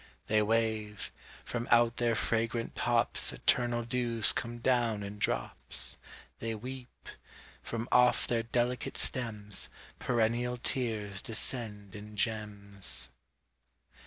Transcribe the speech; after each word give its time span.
They 0.25 0.41
wave: 0.41 1.11
from 1.45 1.67
out 1.69 1.97
their 1.97 2.15
fragrant 2.15 2.75
tops 2.75 3.31
Eternal 3.31 3.83
dews 3.85 4.33
come 4.33 4.57
down 4.57 5.03
in 5.03 5.19
drops. 5.19 5.95
They 6.39 6.55
weep: 6.55 7.07
from 7.61 7.87
off 7.91 8.25
their 8.25 8.41
delicate 8.41 8.97
stems 8.97 9.69
Perennial 9.99 10.57
tears 10.57 11.21
descend 11.21 11.95
in 11.95 12.15
gems. 12.15 13.11